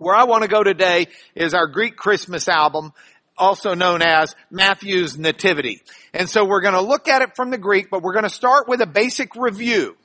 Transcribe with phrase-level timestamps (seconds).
[0.00, 2.94] Where I want to go today is our Greek Christmas album,
[3.36, 5.82] also known as Matthew's Nativity.
[6.14, 8.30] And so we're going to look at it from the Greek, but we're going to
[8.30, 9.98] start with a basic review.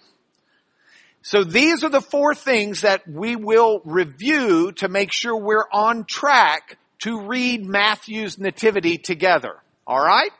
[1.21, 6.03] So these are the four things that we will review to make sure we're on
[6.03, 9.55] track to read Matthew's Nativity together.
[9.87, 10.31] Alright?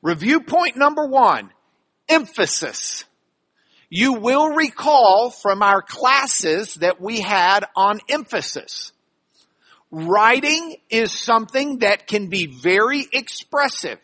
[0.00, 1.50] Review point number one,
[2.08, 3.04] emphasis.
[3.88, 8.92] You will recall from our classes that we had on emphasis.
[9.90, 14.00] Writing is something that can be very expressive.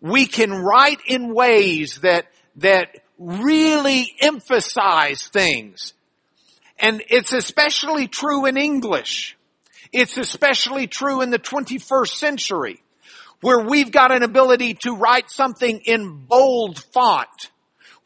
[0.00, 5.94] We can write in ways that, that really emphasize things.
[6.78, 9.36] And it's especially true in English.
[9.92, 12.82] It's especially true in the 21st century
[13.40, 17.50] where we've got an ability to write something in bold font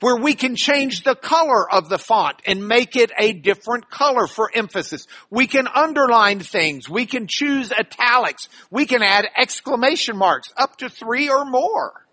[0.01, 4.27] where we can change the color of the font and make it a different color
[4.27, 5.07] for emphasis.
[5.31, 6.89] We can underline things.
[6.89, 8.49] We can choose italics.
[8.71, 12.05] We can add exclamation marks up to three or more.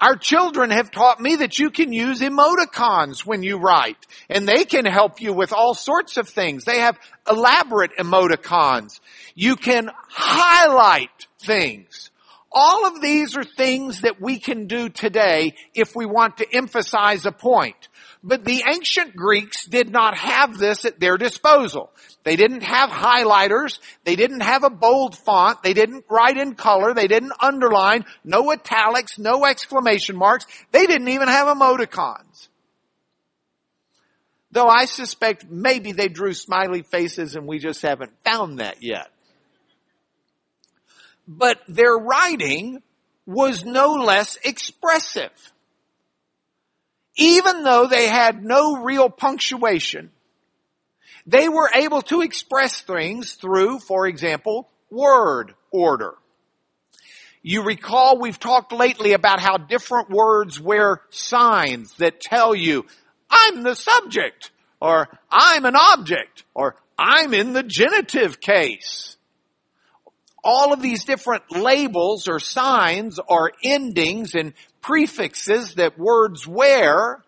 [0.00, 3.98] Our children have taught me that you can use emoticons when you write
[4.28, 6.64] and they can help you with all sorts of things.
[6.64, 6.98] They have
[7.28, 9.00] elaborate emoticons.
[9.34, 12.10] You can highlight things.
[12.50, 17.26] All of these are things that we can do today if we want to emphasize
[17.26, 17.88] a point.
[18.22, 21.90] But the ancient Greeks did not have this at their disposal.
[22.24, 23.78] They didn't have highlighters.
[24.04, 25.62] They didn't have a bold font.
[25.62, 26.94] They didn't write in color.
[26.94, 28.06] They didn't underline.
[28.24, 30.46] No italics, no exclamation marks.
[30.72, 32.48] They didn't even have emoticons.
[34.50, 39.10] Though I suspect maybe they drew smiley faces and we just haven't found that yet.
[41.28, 42.82] But their writing
[43.26, 45.52] was no less expressive.
[47.16, 50.10] Even though they had no real punctuation,
[51.26, 56.14] they were able to express things through, for example, word order.
[57.42, 62.86] You recall we've talked lately about how different words wear signs that tell you,
[63.28, 64.50] I'm the subject,
[64.80, 69.17] or I'm an object, or I'm in the genitive case.
[70.50, 77.22] All of these different labels or signs or endings and prefixes that words wear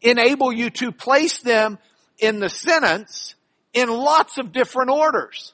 [0.00, 1.78] enable you to place them
[2.18, 3.36] in the sentence
[3.72, 5.52] in lots of different orders.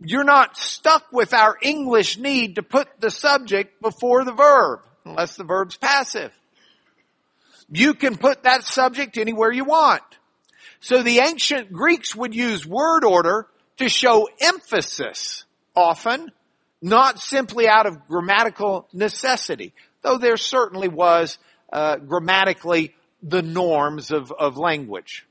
[0.00, 5.36] You're not stuck with our English need to put the subject before the verb, unless
[5.36, 6.30] the verb's passive.
[7.70, 10.02] You can put that subject anywhere you want.
[10.80, 13.46] So the ancient Greeks would use word order
[13.78, 15.44] to show emphasis
[15.74, 16.30] often,
[16.80, 19.72] not simply out of grammatical necessity,
[20.02, 21.38] though there certainly was
[21.72, 25.26] uh, grammatically the norms of, of language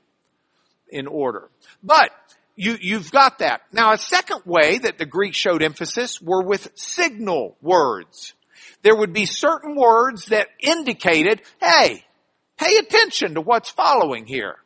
[0.88, 1.48] in order.
[1.82, 2.10] But
[2.56, 3.62] you, you've got that.
[3.72, 8.34] Now a second way that the Greeks showed emphasis were with signal words.
[8.82, 12.04] There would be certain words that indicated, hey,
[12.58, 14.56] pay attention to what's following here.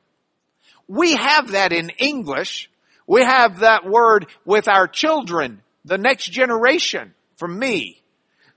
[0.88, 2.70] We have that in English.
[3.12, 8.02] We have that word with our children, the next generation from me.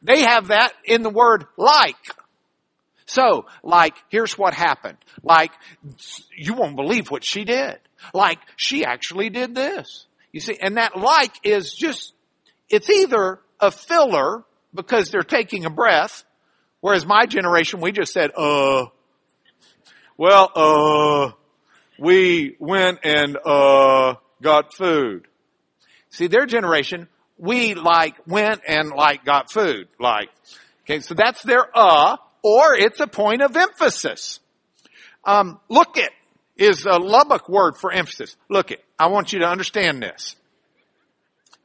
[0.02, 1.98] They have that in the word like.
[3.06, 4.98] So, like, here's what happened.
[5.22, 5.52] Like,
[6.38, 7.80] you won't believe what she did.
[8.14, 10.08] Like, she actually did this.
[10.32, 12.14] You see, and that like is just,
[12.70, 16.24] it's either a filler because they're taking a breath,
[16.80, 18.86] whereas my generation, we just said, uh,
[20.18, 21.32] well, uh,
[22.00, 25.28] we went and, uh, got food.
[26.10, 27.08] See, their generation,
[27.38, 29.88] we like went and like got food.
[30.00, 30.30] Like,
[30.84, 34.40] okay, so that's their uh, or it's a point of emphasis.
[35.24, 36.12] Um, look it
[36.58, 38.38] is a Lubbock word for emphasis.
[38.50, 38.84] Look it.
[38.98, 40.36] I want you to understand this.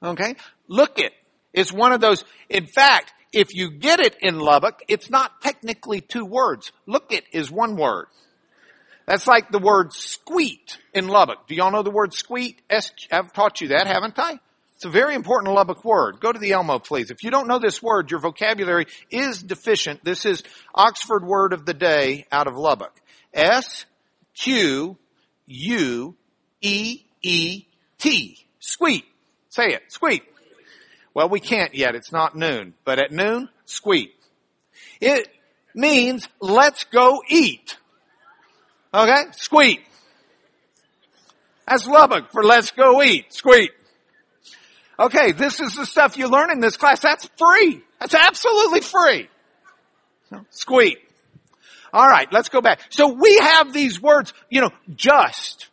[0.02, 0.34] Okay?
[0.66, 1.12] Look it
[1.52, 6.00] is one of those, in fact, if you get it in Lubbock, it's not technically
[6.00, 6.72] two words.
[6.86, 8.06] Look it is one word.
[9.10, 11.48] That's like the word squeet in Lubbock.
[11.48, 12.62] Do y'all know the word squeet?
[13.10, 14.38] I've taught you that, haven't I?
[14.76, 16.20] It's a very important Lubbock word.
[16.20, 17.10] Go to the Elmo, please.
[17.10, 20.04] If you don't know this word, your vocabulary is deficient.
[20.04, 22.92] This is Oxford word of the day out of Lubbock.
[23.34, 23.84] S
[24.34, 24.96] Q
[25.46, 26.16] U
[26.60, 27.66] E E
[27.98, 28.46] T.
[28.60, 29.04] Squeet.
[29.48, 29.82] Say it.
[29.88, 30.22] Squeet.
[31.14, 31.96] Well, we can't yet.
[31.96, 32.74] It's not noon.
[32.84, 34.14] But at noon, squeet.
[35.00, 35.26] It
[35.74, 37.76] means let's go eat.
[38.92, 39.24] Okay?
[39.32, 39.84] Squeak.
[41.66, 43.32] That's Lubbock for let's go eat.
[43.32, 43.70] Squeak.
[44.98, 47.00] Okay, this is the stuff you learn in this class.
[47.00, 47.82] That's free.
[48.00, 49.28] That's absolutely free.
[50.50, 50.98] Squeak.
[51.92, 52.80] All right, let's go back.
[52.90, 55.68] So we have these words, you know, just.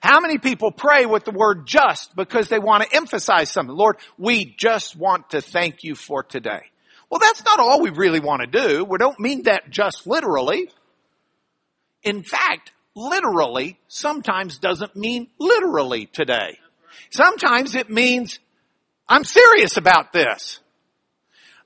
[0.00, 3.74] How many people pray with the word just because they want to emphasize something?
[3.74, 6.62] Lord, we just want to thank you for today.
[7.10, 8.84] Well, that's not all we really want to do.
[8.84, 10.70] We don't mean that just literally.
[12.02, 16.58] In fact, literally sometimes doesn't mean literally today.
[17.10, 18.38] Sometimes it means
[19.08, 20.60] I'm serious about this.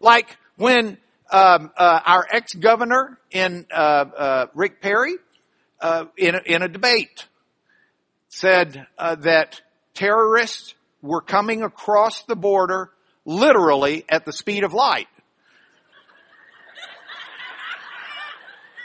[0.01, 0.99] Like when
[1.31, 5.15] um, uh, our ex-governor in uh, uh, Rick Perry
[5.81, 7.27] uh, in, a, in a debate
[8.29, 9.61] said uh, that
[9.95, 12.91] terrorists were coming across the border
[13.25, 15.09] literally at the speed of light.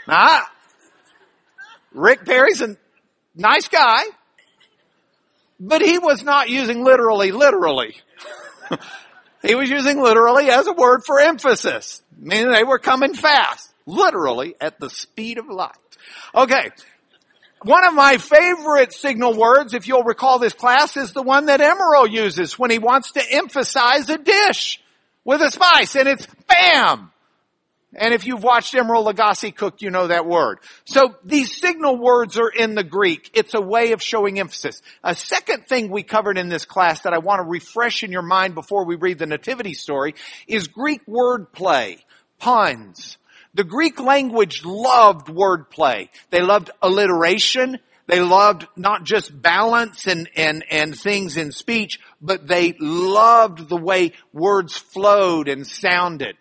[0.07, 0.43] Now,
[1.97, 2.77] Rick Perry's a
[3.35, 4.03] nice guy,
[5.59, 7.95] but he was not using literally, literally.
[9.41, 14.53] he was using literally as a word for emphasis, meaning they were coming fast, literally
[14.61, 15.71] at the speed of light.
[16.35, 16.69] Okay.
[17.63, 21.59] One of my favorite signal words, if you'll recall this class, is the one that
[21.59, 24.79] Emeril uses when he wants to emphasize a dish
[25.25, 27.11] with a spice, and it's BAM!
[27.97, 30.59] And if you've watched Emeril Lagasse cook, you know that word.
[30.85, 33.31] So these signal words are in the Greek.
[33.33, 34.83] It's a way of showing emphasis.
[35.03, 38.21] A second thing we covered in this class that I want to refresh in your
[38.21, 40.13] mind before we read the nativity story
[40.47, 42.05] is Greek word play,
[42.37, 43.17] puns.
[43.55, 46.09] The Greek language loved wordplay.
[46.29, 47.79] They loved alliteration.
[48.05, 53.75] They loved not just balance and, and, and things in speech, but they loved the
[53.75, 56.37] way words flowed and sounded.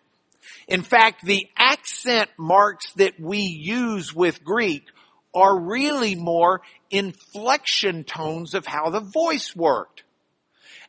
[0.69, 4.89] In fact, the accent marks that we use with Greek
[5.35, 10.03] are really more inflection tones of how the voice worked.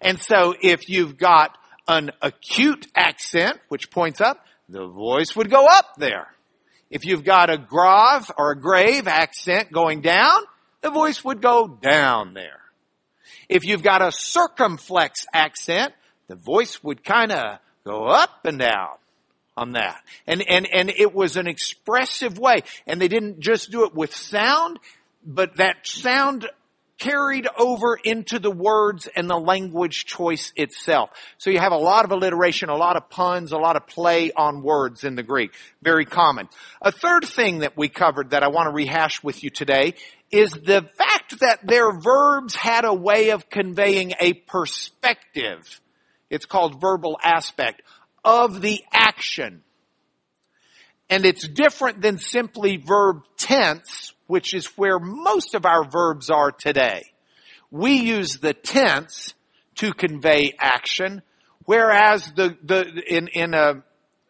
[0.01, 1.57] And so if you've got
[1.87, 6.27] an acute accent, which points up, the voice would go up there.
[6.89, 10.41] If you've got a grave or a grave accent going down,
[10.81, 12.61] the voice would go down there.
[13.49, 15.93] If you've got a circumflex accent,
[16.27, 18.97] the voice would kind of go up and down
[19.57, 20.01] on that.
[20.27, 22.61] And, and, and it was an expressive way.
[22.85, 24.79] And they didn't just do it with sound,
[25.25, 26.47] but that sound
[26.99, 31.11] carried over into the words and the language choice itself.
[31.37, 34.31] So you have a lot of alliteration, a lot of puns, a lot of play
[34.31, 35.51] on words in the Greek.
[35.83, 36.49] Very common.
[36.81, 39.93] A third thing that we covered that I want to rehash with you today
[40.31, 45.81] is the fact that their verbs had a way of conveying a perspective.
[46.29, 47.81] It's called verbal aspect
[48.27, 49.63] of the action.
[51.09, 56.51] And it's different than simply verb tense, which is where most of our verbs are
[56.51, 57.05] today.
[57.71, 59.33] We use the tense
[59.75, 61.21] to convey action,
[61.63, 63.83] whereas the, the, in, in a,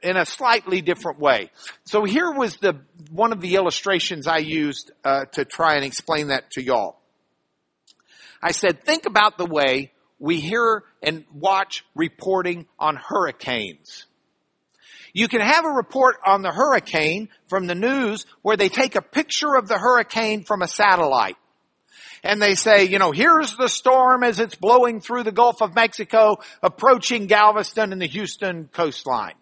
[0.03, 1.49] in a slightly different way.
[1.85, 2.79] So here was the,
[3.09, 6.99] one of the illustrations I used, uh, to try and explain that to y'all.
[8.43, 14.05] I said, think about the way we hear and watch reporting on hurricanes.
[15.13, 19.01] You can have a report on the hurricane from the news where they take a
[19.01, 21.37] picture of the hurricane from a satellite.
[22.23, 25.75] And they say, you know, here's the storm as it's blowing through the Gulf of
[25.75, 29.35] Mexico, approaching Galveston and the Houston coastline.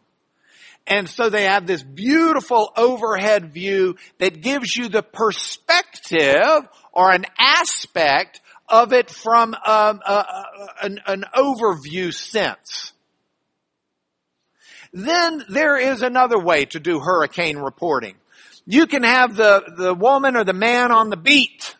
[0.87, 7.25] And so they have this beautiful overhead view that gives you the perspective or an
[7.39, 10.43] aspect of it from um, uh, uh,
[10.81, 12.93] an, an overview sense.
[14.93, 18.15] Then there is another way to do hurricane reporting.
[18.65, 21.75] You can have the, the woman or the man on the beat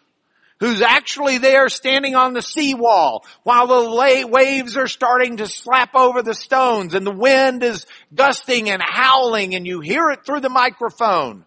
[0.60, 6.22] who's actually there standing on the seawall while the waves are starting to slap over
[6.22, 10.50] the stones and the wind is gusting and howling and you hear it through the
[10.50, 11.46] microphone.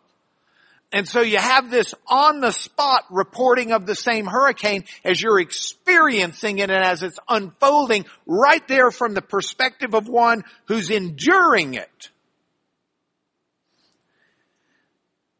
[0.90, 5.38] And so you have this on the spot reporting of the same hurricane as you're
[5.38, 11.74] experiencing it and as it's unfolding right there from the perspective of one who's enduring
[11.74, 12.08] it.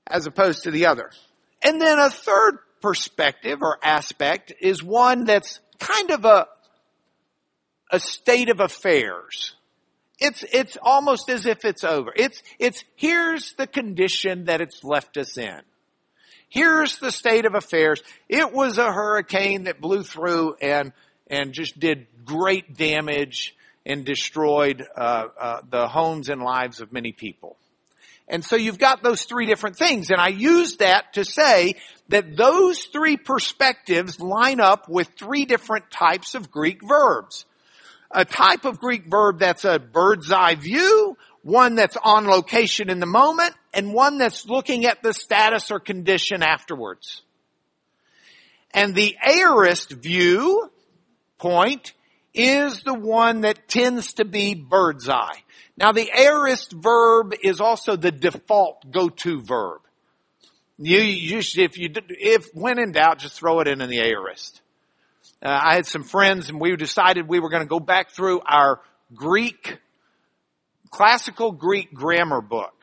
[0.06, 1.10] As opposed to the other.
[1.62, 6.46] And then a third perspective or aspect is one that's kind of a,
[7.90, 9.54] a state of affairs.
[10.18, 12.12] It's, it's almost as if it's over.
[12.14, 15.60] It's, it's, here's the condition that it's left us in.
[16.48, 18.02] Here's the state of affairs.
[18.28, 20.92] It was a hurricane that blew through and,
[21.28, 27.12] and just did great damage and destroyed uh, uh, the homes and lives of many
[27.12, 27.56] people.
[28.28, 30.10] And so you've got those three different things.
[30.10, 31.74] And I use that to say
[32.08, 37.46] that those three perspectives line up with three different types of Greek verbs
[38.10, 43.00] a type of Greek verb that's a bird's eye view, one that's on location in
[43.00, 47.22] the moment, and one that's looking at the status or condition afterwards.
[48.72, 50.70] And the aorist view
[51.38, 51.94] point
[52.34, 55.42] is the one that tends to be bird's eye.
[55.76, 59.80] Now the aorist verb is also the default go-to verb.
[60.78, 64.60] You, you if you, if when in doubt, just throw it in in the aorist.
[65.44, 68.40] Uh, I had some friends and we decided we were going to go back through
[68.40, 68.80] our
[69.14, 69.78] Greek,
[70.90, 72.74] classical Greek grammar book,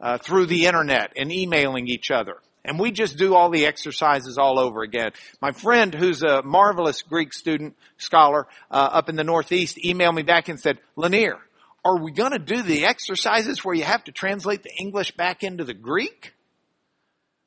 [0.00, 2.36] uh, through the internet and emailing each other.
[2.64, 5.12] And we just do all the exercises all over again.
[5.40, 10.22] My friend, who's a marvelous Greek student, scholar, uh, up in the Northeast, emailed me
[10.22, 11.38] back and said, Lanier,
[11.84, 15.42] are we going to do the exercises where you have to translate the English back
[15.42, 16.34] into the Greek?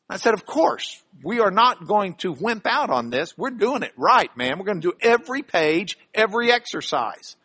[0.09, 3.35] I said, of course, we are not going to wimp out on this.
[3.37, 4.59] We're doing it right, man.
[4.59, 7.35] We're going to do every page, every exercise.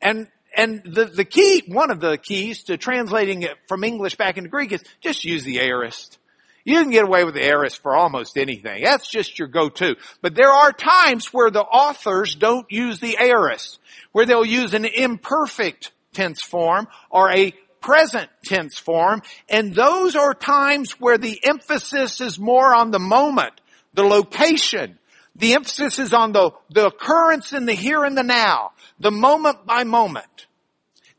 [0.00, 4.38] And, and the, the key, one of the keys to translating it from English back
[4.38, 6.18] into Greek is just use the aorist.
[6.64, 8.84] You can get away with the aorist for almost anything.
[8.84, 9.96] That's just your go-to.
[10.22, 13.80] But there are times where the authors don't use the aorist,
[14.12, 19.22] where they'll use an imperfect tense form or a present tense form.
[19.48, 23.60] And those are times where the emphasis is more on the moment,
[23.92, 24.98] the location.
[25.36, 29.66] The emphasis is on the, the occurrence in the here and the now, the moment
[29.66, 30.46] by moment.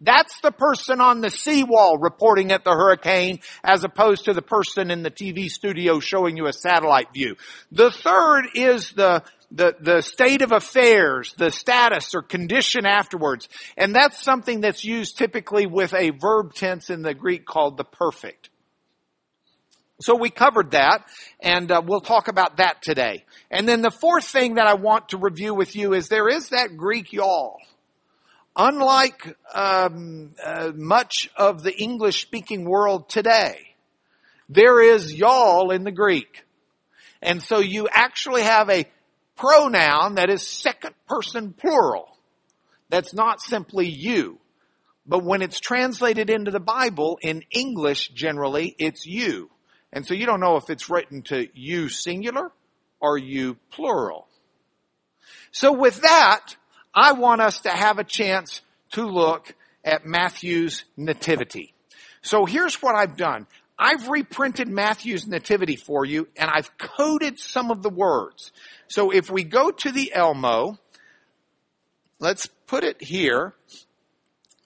[0.04, 4.92] That's the person on the seawall reporting at the hurricane as opposed to the person
[4.92, 7.38] in the TV studio showing you a satellite view.
[7.72, 13.48] The third is the, the, the state of affairs, the status or condition afterwards.
[13.78, 17.86] And that's something that's used typically with a verb tense in the Greek called the
[17.86, 18.50] perfect.
[20.02, 21.06] So we covered that
[21.40, 23.24] and uh, we'll talk about that today.
[23.50, 26.50] And then the fourth thing that I want to review with you is there is
[26.50, 27.58] that Greek y'all
[28.56, 33.76] unlike um, uh, much of the English speaking world today,
[34.50, 36.44] there is y'all in the Greek.
[37.22, 38.86] And so you actually have a
[39.36, 42.18] pronoun that is second person plural.
[42.90, 44.40] That's not simply you.
[45.06, 49.50] But when it's translated into the Bible in English generally, it's you.
[49.92, 52.52] And so you don't know if it's written to you singular
[53.00, 54.28] or you plural.
[55.52, 56.56] So with that,
[56.94, 61.74] I want us to have a chance to look at Matthew's nativity.
[62.22, 63.48] So here's what I've done.
[63.78, 68.52] I've reprinted Matthew's nativity for you and I've coded some of the words.
[68.88, 70.78] So if we go to the Elmo,
[72.20, 73.56] let's put it here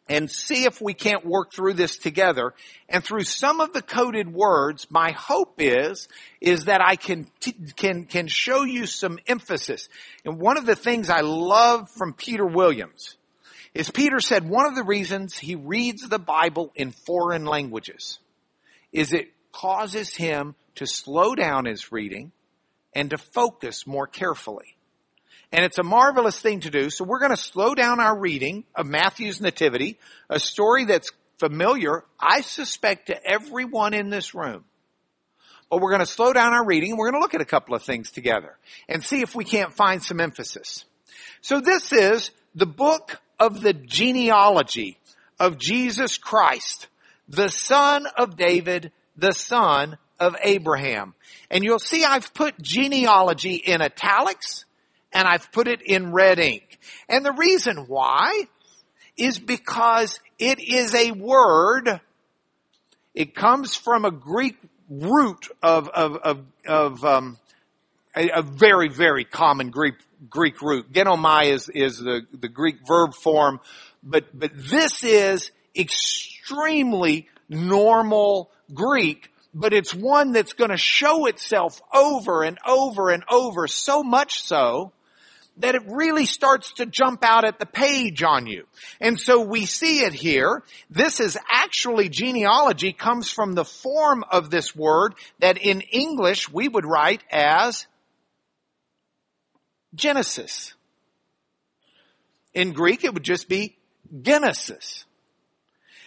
[0.09, 2.53] and see if we can't work through this together.
[2.87, 6.07] And through some of the coded words, my hope is,
[6.39, 9.89] is that I can, t- can, can show you some emphasis.
[10.23, 13.15] And one of the things I love from Peter Williams
[13.73, 18.19] is Peter said one of the reasons he reads the Bible in foreign languages
[18.91, 22.31] is it causes him to slow down his reading
[22.93, 24.76] and to focus more carefully.
[25.51, 26.89] And it's a marvelous thing to do.
[26.89, 29.97] So we're going to slow down our reading of Matthew's Nativity,
[30.29, 34.65] a story that's familiar, I suspect, to everyone in this room.
[35.69, 37.45] But we're going to slow down our reading and we're going to look at a
[37.45, 40.85] couple of things together and see if we can't find some emphasis.
[41.41, 44.97] So this is the book of the genealogy
[45.39, 46.87] of Jesus Christ,
[47.27, 51.13] the son of David, the son of Abraham.
[51.51, 54.65] And you'll see I've put genealogy in italics
[55.13, 56.79] and I've put it in red ink.
[57.09, 58.47] And the reason why
[59.17, 62.01] is because it is a word,
[63.15, 64.57] it comes from a Greek
[64.89, 67.37] root of, of, of, of um,
[68.15, 69.95] a, a, very, very common Greek,
[70.29, 70.91] Greek root.
[70.93, 73.59] Genomai is, is the, the Greek verb form,
[74.03, 81.81] but, but this is extremely normal Greek but it's one that's going to show itself
[81.91, 84.93] over and over and over so much so
[85.57, 88.65] that it really starts to jump out at the page on you.
[88.99, 90.63] And so we see it here.
[90.89, 96.67] This is actually genealogy comes from the form of this word that in English we
[96.67, 97.87] would write as
[99.95, 100.73] Genesis.
[102.53, 103.77] In Greek it would just be
[104.21, 105.05] Genesis.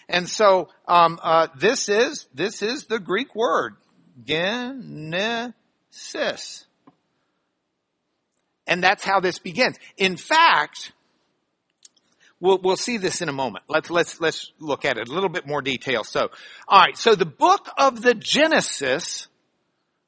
[0.09, 3.77] And so um, uh, this is this is the Greek word
[4.25, 5.55] Genesis.
[8.71, 9.77] And that's how this begins.
[9.99, 10.93] In fact,
[12.39, 13.65] we'll, we'll see this in a moment.
[13.69, 16.05] Let's, let's, let's look at it a little bit more detail.
[16.05, 16.31] So,
[16.71, 19.27] alright, so the book of the Genesis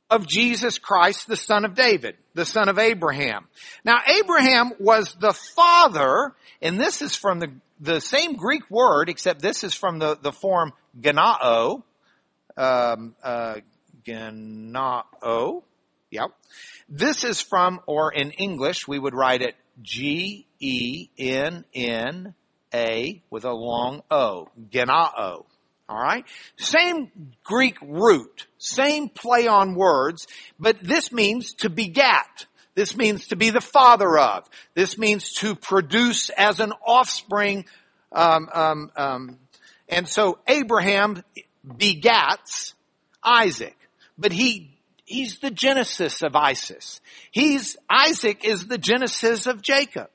[0.09, 3.49] of Jesus Christ, the son of David, the son of Abraham.
[3.85, 9.43] Now, Abraham was the father, and this is from the, the same Greek word, except
[9.43, 11.83] this is from the, the form gennao,
[12.57, 13.57] um, uh,
[14.07, 15.63] gennao,
[16.13, 16.31] Yep.
[16.91, 20.43] This is from, or in English, we would write it G-E-N-N-A
[23.31, 24.49] with a long O.
[24.71, 25.47] Gennao.
[25.89, 26.27] Alright?
[26.59, 27.11] Same
[27.45, 28.47] Greek root.
[28.59, 30.27] Same play on words,
[30.61, 32.45] but this means to begat.
[32.75, 34.47] This means to be the father of.
[34.75, 37.65] This means to produce as an offspring.
[38.13, 39.39] Um, um, um,
[39.89, 41.23] and so Abraham
[41.67, 42.75] begats
[43.23, 43.77] Isaac,
[44.19, 44.72] but he
[45.13, 47.01] he's the genesis of Isis.
[47.31, 50.09] He's Isaac is the genesis of Jacob.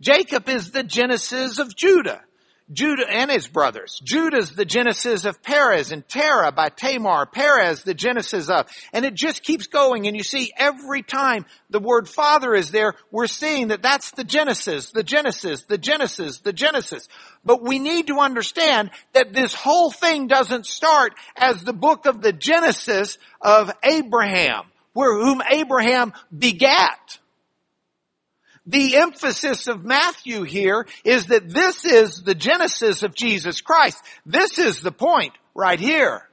[0.00, 2.22] Jacob is the genesis of Judah.
[2.72, 4.00] Judah and his brothers.
[4.04, 7.26] Judah's the genesis of Perez and Terah by Tamar.
[7.26, 8.66] Perez the genesis of.
[8.92, 12.94] And it just keeps going and you see every time the word father is there,
[13.10, 17.08] we're seeing that that's the genesis, the genesis, the genesis, the genesis.
[17.44, 22.20] But we need to understand that this whole thing doesn't start as the book of
[22.20, 27.18] the genesis of Abraham, where whom Abraham begat.
[28.68, 33.96] The emphasis of Matthew here is that this is the genesis of Jesus Christ.
[34.26, 36.28] This is the point right here.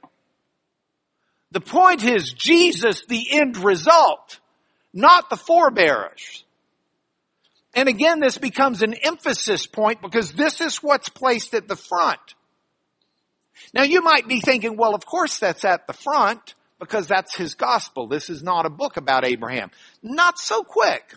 [1.52, 4.38] The point is Jesus, the end result,
[4.92, 6.44] not the forebearers.
[7.72, 12.20] And again, this becomes an emphasis point because this is what's placed at the front.
[13.72, 17.54] Now you might be thinking, well, of course that's at the front because that's his
[17.54, 18.06] gospel.
[18.06, 19.70] This is not a book about Abraham.
[20.02, 21.14] Not so quick.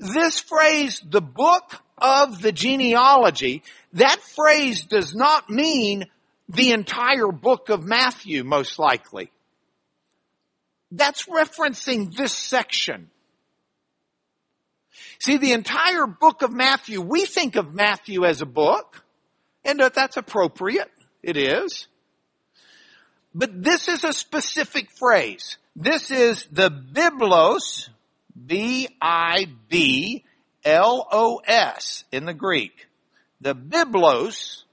[0.00, 6.06] This phrase, the book of the genealogy, that phrase does not mean
[6.48, 9.30] the entire book of Matthew, most likely.
[10.90, 13.10] That's referencing this section.
[15.18, 19.04] See, the entire book of Matthew, we think of Matthew as a book,
[19.64, 20.90] and that's appropriate.
[21.22, 21.86] It is.
[23.34, 25.58] But this is a specific phrase.
[25.76, 27.90] This is the Biblos,
[28.46, 30.24] B-I-B-L-O-S
[32.12, 32.86] in the Greek.
[33.40, 34.64] The Biblos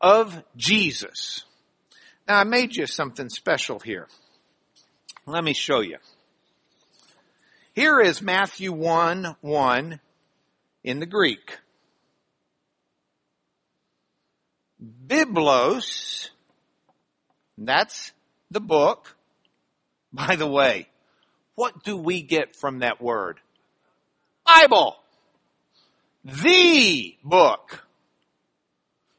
[0.00, 1.44] of Jesus.
[2.26, 4.08] Now I made you something special here.
[5.26, 5.98] Let me show you.
[7.74, 10.00] Here is Matthew 1, 1
[10.82, 11.58] in the Greek.
[15.06, 16.30] Biblos,
[17.58, 18.12] that's
[18.50, 19.16] the book.
[20.12, 20.88] By the way,
[21.60, 23.38] what do we get from that word?
[24.46, 24.96] Bible.
[26.24, 27.86] The book.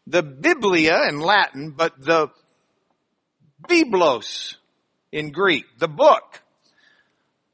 [0.08, 2.30] The Biblia in Latin, but the
[3.70, 4.56] Biblos
[5.12, 6.42] in Greek, the book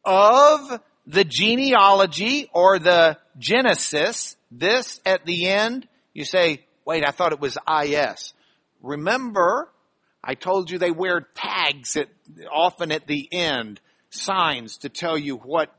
[0.06, 4.38] of the genealogy or the Genesis.
[4.52, 8.34] This at the end, you say, wait, I thought it was IS.
[8.82, 9.68] Remember,
[10.24, 12.08] I told you they wear tags at,
[12.50, 13.82] often at the end
[14.18, 15.74] signs to tell you what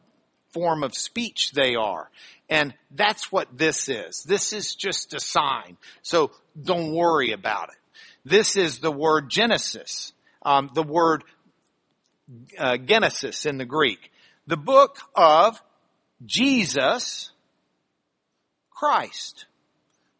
[0.53, 2.11] form of speech they are.
[2.49, 4.23] And that's what this is.
[4.23, 5.77] This is just a sign.
[6.03, 7.77] So don't worry about it.
[8.25, 11.25] This is the word Genesis, um, the word
[12.59, 14.11] uh, Genesis in the Greek.
[14.47, 15.61] The book of
[16.25, 17.31] Jesus
[18.71, 19.47] Christ.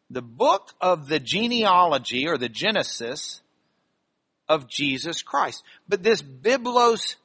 [0.09, 3.41] The book of the genealogy or the Genesis
[4.47, 5.63] of Jesus Christ.
[5.87, 7.15] But this Biblos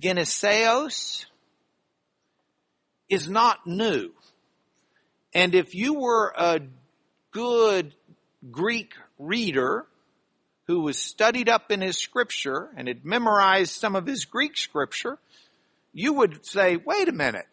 [0.00, 1.26] Geneseos
[3.08, 4.10] is not new.
[5.34, 6.60] And if you were a
[7.30, 7.94] good
[8.50, 9.86] Greek reader
[10.66, 15.18] who was studied up in his scripture and had memorized some of his Greek scripture,
[15.92, 17.46] you would say, wait a minute.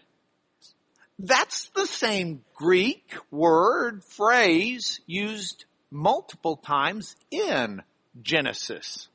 [1.17, 7.81] That's the same Greek word, phrase used multiple times in
[8.21, 9.09] Genesis.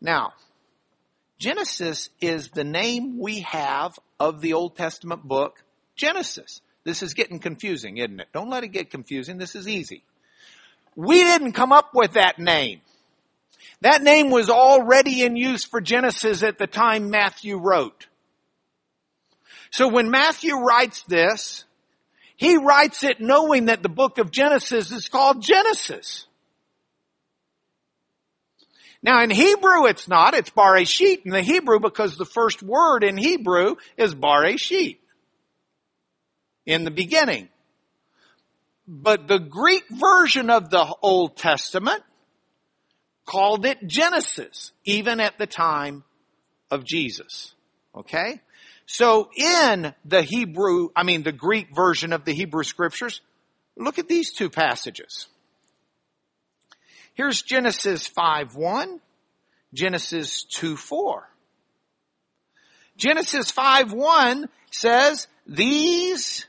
[0.00, 0.34] Now,
[1.40, 5.64] Genesis is the name we have of the Old Testament book,
[5.96, 6.60] Genesis.
[6.84, 8.28] This is getting confusing, isn't it?
[8.34, 9.38] Don't let it get confusing.
[9.38, 10.04] This is easy.
[10.96, 12.82] We didn't come up with that name.
[13.80, 18.06] That name was already in use for Genesis at the time Matthew wrote.
[19.70, 21.64] So when Matthew writes this,
[22.36, 26.26] he writes it knowing that the book of Genesis is called Genesis.
[29.02, 33.16] Now in Hebrew it's not, it's Bereshit in the Hebrew because the first word in
[33.16, 34.98] Hebrew is Bereshit.
[36.66, 37.48] In the beginning.
[38.86, 42.02] But the Greek version of the Old Testament
[43.24, 46.04] called it Genesis, even at the time
[46.70, 47.54] of Jesus.
[47.94, 48.40] Okay?
[48.86, 53.20] So in the Hebrew, I mean the Greek version of the Hebrew scriptures,
[53.76, 55.28] look at these two passages.
[57.14, 59.00] Here's Genesis 5 1,
[59.74, 61.28] Genesis 2 4.
[62.96, 66.46] Genesis 5 1 says, these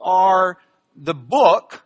[0.00, 0.58] are
[0.96, 1.82] the book,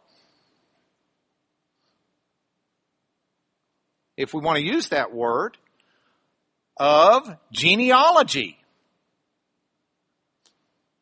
[4.17, 5.57] if we want to use that word,
[6.77, 8.59] of genealogy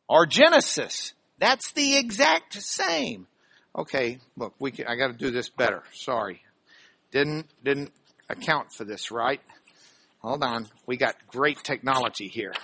[0.09, 1.15] or Genesis.
[1.39, 3.27] That's the exact same.
[3.77, 5.83] Okay, look, we can, I got to do this better.
[5.93, 6.41] Sorry,
[7.11, 7.93] didn't didn't
[8.31, 9.41] account for this right.
[10.21, 12.55] Hold on, we got great technology here.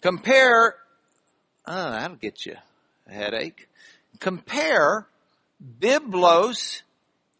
[0.00, 0.76] Compare,
[1.66, 2.56] oh, that'll get you
[3.08, 3.68] a headache.
[4.20, 5.06] Compare
[5.80, 6.82] Biblos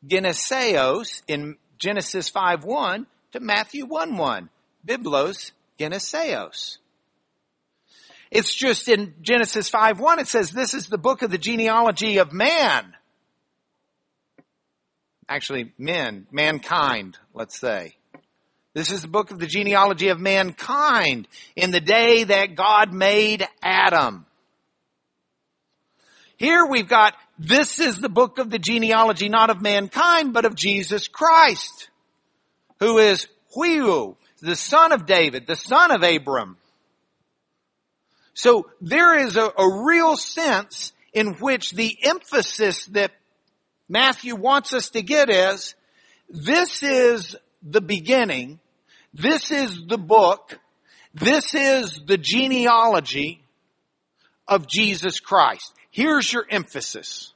[0.04, 4.48] Geneseos in Genesis 5 1 to Matthew 1 1.
[4.86, 6.78] Biblos Geneseos.
[8.30, 12.18] It's just in Genesis 5 1, it says, This is the book of the genealogy
[12.18, 12.94] of man.
[15.28, 17.96] Actually, men, mankind, let's say.
[18.74, 23.46] This is the book of the genealogy of mankind in the day that God made
[23.62, 24.24] Adam.
[26.38, 30.54] Here we've got, this is the book of the genealogy not of mankind, but of
[30.54, 31.90] Jesus Christ,
[32.80, 36.58] who is Huiu, the son of David, the son of Abram.
[38.34, 43.12] So there is a, a real sense in which the emphasis that
[43.88, 45.74] Matthew wants us to get is,
[46.28, 48.58] this is the beginning
[49.14, 50.58] this is the book.
[51.14, 53.42] This is the genealogy
[54.48, 55.72] of Jesus Christ.
[55.90, 57.32] Here's your emphasis.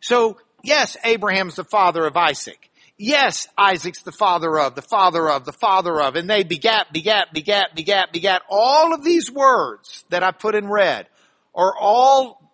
[0.00, 2.70] So, yes, Abraham's the father of Isaac.
[3.04, 7.34] Yes, Isaac's the father of, the father of, the father of, and they begat, begat,
[7.34, 8.42] begat, begat, begat.
[8.48, 11.08] All of these words that I put in red
[11.52, 12.52] are all,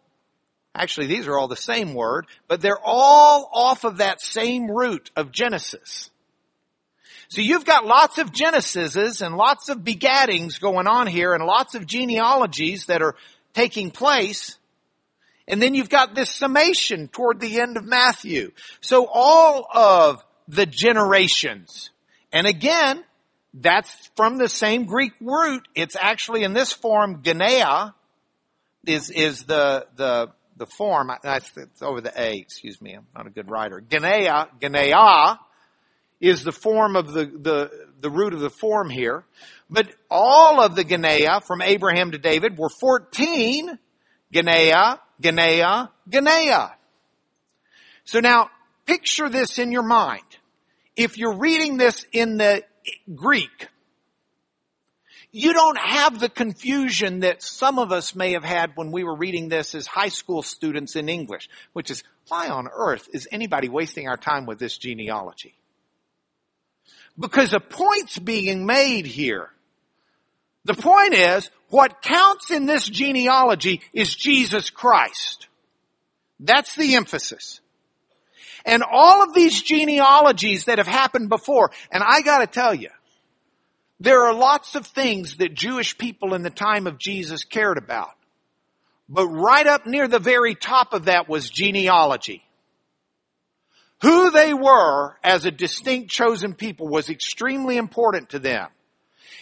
[0.75, 5.11] actually these are all the same word, but they're all off of that same root
[5.17, 6.09] of Genesis.
[7.29, 11.75] So you've got lots of Genesises and lots of begattings going on here and lots
[11.75, 13.17] of genealogies that are
[13.53, 14.57] taking place.
[15.47, 18.53] And then you've got this summation toward the end of Matthew.
[18.81, 21.91] So all of the generations.
[22.33, 23.05] And again,
[23.55, 25.69] that's from the same Greek root.
[25.75, 27.95] It's actually in this form, Genea
[28.87, 31.11] is, is the, the, the form.
[31.23, 32.95] It's over the A, excuse me.
[32.95, 33.83] I'm not a good writer.
[33.87, 35.39] Genea, Genea
[36.21, 39.25] is the form of the, the, the root of the form here.
[39.71, 43.79] But all of the Genea from Abraham to David were 14
[44.33, 46.73] Genea, Genea, Genea.
[48.05, 48.51] So now
[48.89, 50.25] picture this in your mind.
[50.97, 52.65] If you're reading this in the
[53.15, 53.69] Greek,
[55.31, 59.15] you don't have the confusion that some of us may have had when we were
[59.15, 63.69] reading this as high school students in English, which is, why on earth is anybody
[63.69, 65.55] wasting our time with this genealogy?
[67.19, 69.51] because a point's being made here.
[70.65, 75.49] The point is, what counts in this genealogy is Jesus Christ.
[76.41, 77.61] That's the emphasis.
[78.65, 82.91] And all of these genealogies that have happened before, and I gotta tell you,
[84.01, 88.13] there are lots of things that Jewish people in the time of Jesus cared about.
[89.09, 92.45] But right up near the very top of that was genealogy.
[94.03, 98.69] Who they were as a distinct chosen people was extremely important to them.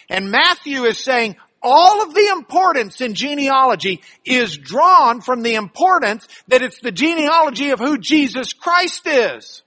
[0.09, 6.27] And Matthew is saying all of the importance in genealogy is drawn from the importance
[6.47, 9.63] that it's the genealogy of who Jesus Christ is.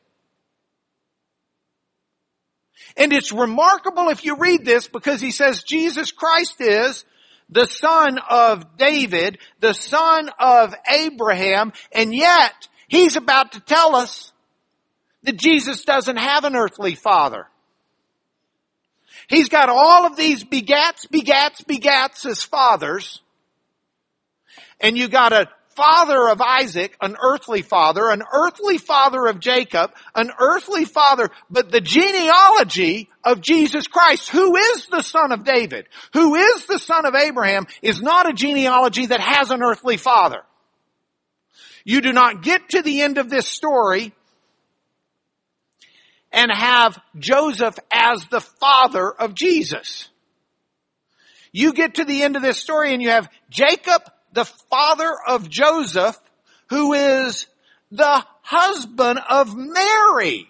[2.97, 7.05] And it's remarkable if you read this because he says Jesus Christ is
[7.49, 14.33] the son of David, the son of Abraham, and yet he's about to tell us
[15.25, 17.47] that Jesus doesn't have an earthly father.
[19.31, 23.21] He's got all of these begats, begats, begats as fathers.
[24.81, 29.93] And you got a father of Isaac, an earthly father, an earthly father of Jacob,
[30.17, 35.87] an earthly father, but the genealogy of Jesus Christ, who is the son of David,
[36.13, 40.43] who is the son of Abraham, is not a genealogy that has an earthly father.
[41.85, 44.13] You do not get to the end of this story
[46.33, 50.09] and have Joseph as the father of Jesus.
[51.53, 55.49] You get to the end of this story and you have Jacob, the father of
[55.49, 56.19] Joseph,
[56.69, 57.47] who is
[57.91, 60.49] the husband of Mary,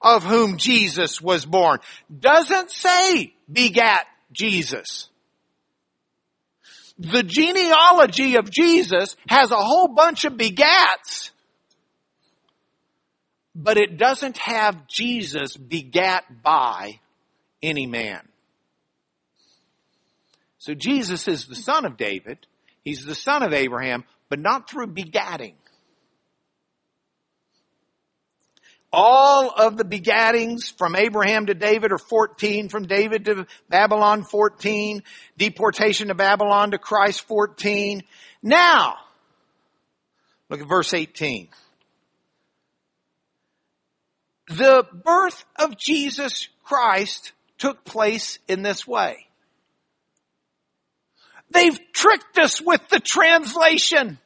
[0.00, 1.80] of whom Jesus was born.
[2.18, 5.08] Doesn't say begat Jesus.
[6.98, 11.30] The genealogy of Jesus has a whole bunch of begats
[13.60, 17.00] but it doesn't have Jesus begat by
[17.60, 18.20] any man.
[20.58, 22.38] So Jesus is the son of David.
[22.84, 25.54] He's the son of Abraham, but not through begatting.
[28.92, 35.02] All of the begattings from Abraham to David are 14, from David to Babylon 14,
[35.36, 38.04] deportation to Babylon to Christ 14.
[38.40, 38.98] Now,
[40.48, 41.48] look at verse 18.
[44.48, 49.26] The birth of Jesus Christ took place in this way.
[51.50, 54.18] They've tricked us with the translation.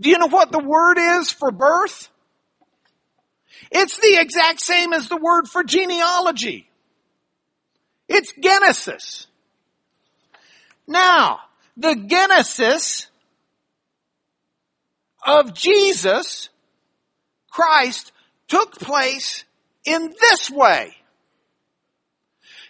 [0.00, 2.10] Do you know what the word is for birth?
[3.70, 6.68] It's the exact same as the word for genealogy.
[8.08, 9.26] It's Genesis.
[10.86, 11.40] Now,
[11.76, 13.08] the Genesis
[15.26, 16.48] of Jesus
[17.50, 18.12] Christ
[18.48, 19.44] took place
[19.84, 20.94] in this way.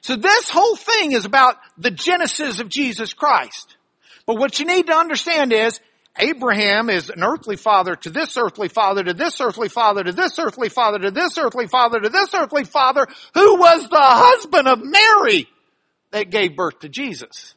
[0.00, 3.76] So this whole thing is about the genesis of Jesus Christ.
[4.24, 5.80] But what you need to understand is
[6.16, 10.38] Abraham is an earthly father to this earthly father, to this earthly father, to this
[10.38, 14.78] earthly father, to this earthly father, to this earthly father, who was the husband of
[14.80, 15.48] Mary
[16.12, 17.55] that gave birth to Jesus.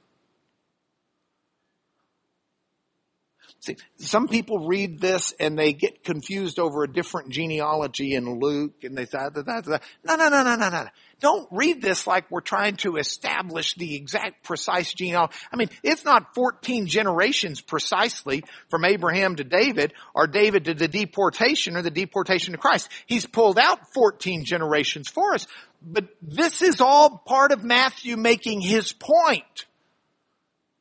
[3.60, 8.84] See, some people read this and they get confused over a different genealogy in Luke
[8.84, 10.88] and they say, ah, no, no, no, no, no, no.
[11.20, 15.34] Don't read this like we're trying to establish the exact precise genealogy.
[15.52, 20.88] I mean, it's not 14 generations precisely from Abraham to David or David to the
[20.88, 22.90] deportation or the deportation to Christ.
[23.06, 25.46] He's pulled out 14 generations for us.
[25.82, 29.66] But this is all part of Matthew making his point.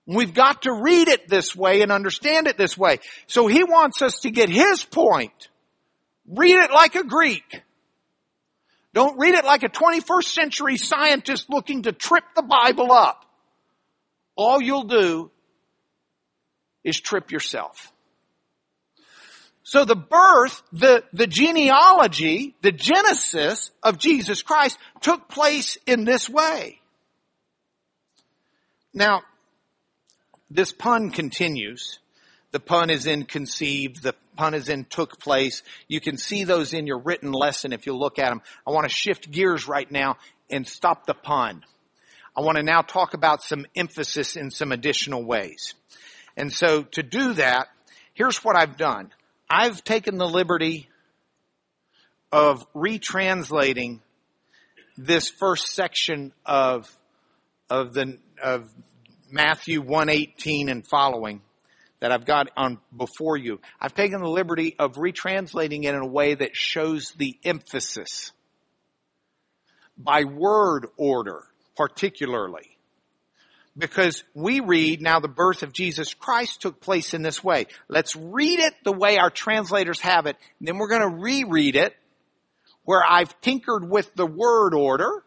[0.09, 3.01] We've got to read it this way and understand it this way.
[3.27, 5.49] So he wants us to get his point.
[6.27, 7.62] Read it like a Greek.
[8.94, 13.27] Don't read it like a 21st century scientist looking to trip the Bible up.
[14.35, 15.31] All you'll do
[16.85, 17.92] is trip yourself.
[19.62, 26.31] So the birth, the, the genealogy, the genesis of Jesus Christ took place in this
[26.31, 26.81] way.
[28.94, 29.23] Now,
[30.51, 31.99] this pun continues.
[32.51, 34.03] The pun is in conceived.
[34.03, 35.63] The pun is in took place.
[35.87, 38.41] You can see those in your written lesson if you look at them.
[38.67, 40.17] I want to shift gears right now
[40.49, 41.65] and stop the pun.
[42.37, 45.75] I want to now talk about some emphasis in some additional ways.
[46.37, 47.69] And so to do that,
[48.15, 49.11] here's what I've done.
[49.51, 50.89] I've taken the liberty
[52.31, 54.01] of retranslating
[54.97, 56.91] this first section of
[57.71, 58.69] of the of
[59.31, 61.43] Matthew 118 and following
[62.01, 63.61] that I've got on before you.
[63.81, 68.33] I've taken the liberty of retranslating it in a way that shows the emphasis
[69.97, 71.43] by word order,
[71.77, 72.77] particularly.
[73.77, 77.67] Because we read now the birth of Jesus Christ took place in this way.
[77.88, 80.37] Let's read it the way our translators have it.
[80.61, 81.95] then we're going to reread it
[82.85, 85.23] where I've tinkered with the word order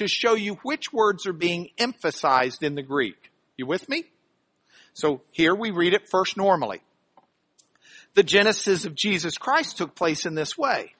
[0.00, 3.30] to show you which words are being emphasized in the Greek.
[3.58, 4.04] You with me?
[4.94, 6.80] So here we read it first normally.
[8.14, 10.94] The genesis of Jesus Christ took place in this way.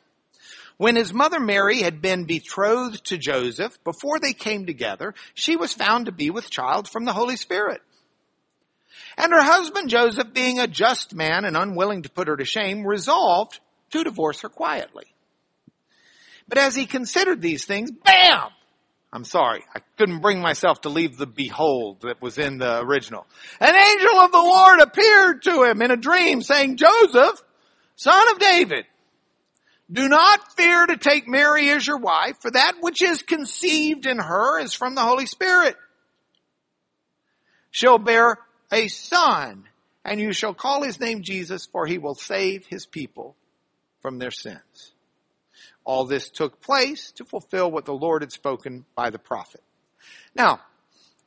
[0.77, 5.73] When his mother Mary had been betrothed to Joseph, before they came together, she was
[5.73, 7.81] found to be with child from the Holy Spirit.
[9.17, 12.87] And her husband Joseph, being a just man and unwilling to put her to shame,
[12.87, 13.61] resolved
[13.93, 15.07] to divorce her quietly.
[16.49, 18.51] But as he considered these things, bam!
[19.13, 19.65] I'm sorry.
[19.75, 23.27] I couldn't bring myself to leave the behold that was in the original.
[23.59, 27.43] An angel of the Lord appeared to him in a dream saying, Joseph,
[27.97, 28.85] son of David,
[29.91, 34.19] do not fear to take Mary as your wife, for that which is conceived in
[34.19, 35.77] her is from the Holy Spirit.
[37.73, 38.39] She'll bear
[38.73, 39.65] a son,
[40.05, 43.35] and you shall call his name Jesus, for he will save his people
[44.01, 44.93] from their sins.
[45.85, 49.63] All this took place to fulfill what the Lord had spoken by the prophet.
[50.35, 50.61] Now,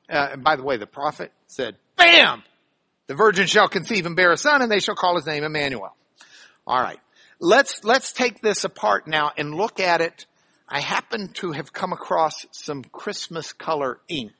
[0.09, 2.43] uh, and by the way, the prophet said, bam!
[3.07, 5.95] The virgin shall conceive and bear a son and they shall call his name Emmanuel.
[6.65, 6.99] Alright.
[7.39, 10.25] Let's, let's take this apart now and look at it.
[10.69, 14.31] I happen to have come across some Christmas color ink.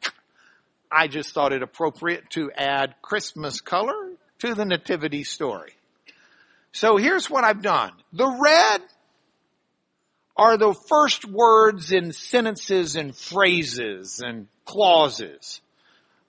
[0.89, 5.73] I just thought it appropriate to add Christmas color to the nativity story.
[6.71, 7.91] So here's what I've done.
[8.13, 8.81] The red
[10.35, 15.61] are the first words in sentences and phrases and clauses,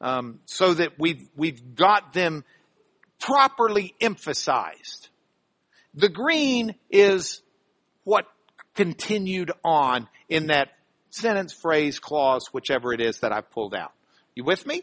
[0.00, 2.44] um, so that we've we've got them
[3.18, 5.08] properly emphasized.
[5.94, 7.40] The green is
[8.02, 8.26] what
[8.74, 10.68] continued on in that
[11.10, 13.92] sentence, phrase, clause, whichever it is that I've pulled out.
[14.34, 14.82] You with me?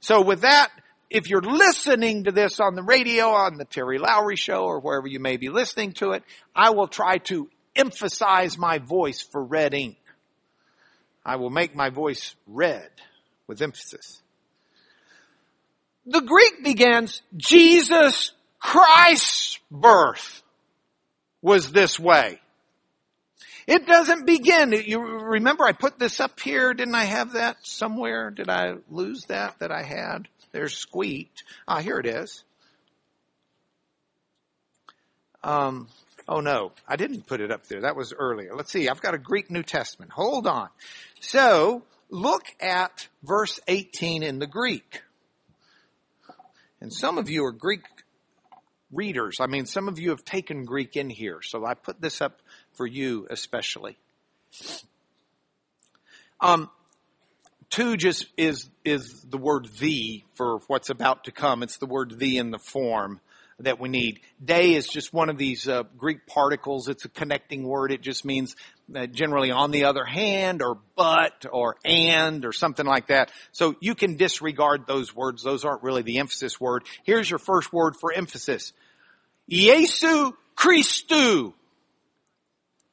[0.00, 0.70] So with that,
[1.10, 5.06] if you're listening to this on the radio, on the Terry Lowry show, or wherever
[5.06, 6.22] you may be listening to it,
[6.54, 9.96] I will try to emphasize my voice for red ink.
[11.24, 12.90] I will make my voice red
[13.46, 14.20] with emphasis.
[16.06, 20.42] The Greek begins, Jesus Christ's birth
[21.40, 22.40] was this way.
[23.66, 24.72] It doesn't begin.
[24.72, 26.74] You remember I put this up here.
[26.74, 28.30] Didn't I have that somewhere?
[28.30, 30.26] Did I lose that that I had?
[30.50, 31.44] There's squeaked.
[31.66, 32.42] Ah, here it is.
[35.44, 35.88] Um,
[36.28, 37.82] oh no, I didn't put it up there.
[37.82, 38.54] That was earlier.
[38.54, 38.88] Let's see.
[38.88, 40.12] I've got a Greek New Testament.
[40.12, 40.68] Hold on.
[41.20, 45.02] So look at verse 18 in the Greek.
[46.80, 47.82] And some of you are Greek
[48.90, 49.38] readers.
[49.40, 51.40] I mean, some of you have taken Greek in here.
[51.42, 52.40] So I put this up
[52.74, 53.96] for you especially.
[56.40, 56.70] Um,
[57.70, 61.62] just is is the word the for what's about to come.
[61.62, 63.20] It's the word the in the form
[63.60, 64.20] that we need.
[64.44, 66.88] De is just one of these uh, Greek particles.
[66.88, 67.92] It's a connecting word.
[67.92, 68.56] It just means
[68.94, 73.30] uh, generally on the other hand or but or and or something like that.
[73.52, 75.42] So you can disregard those words.
[75.42, 76.84] Those aren't really the emphasis word.
[77.04, 78.72] Here's your first word for emphasis.
[79.48, 81.52] Jesu Christu.